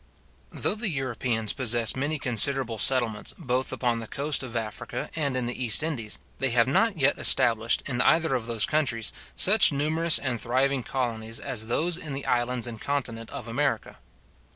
[0.51, 5.45] Though the Europeans possess many considerable settlements both upon the coast of Africa and in
[5.45, 10.17] the East Indies, they have not yet established, in either of those countries, such numerous
[10.17, 13.99] and thriving colonies as those in the islands and continent of America.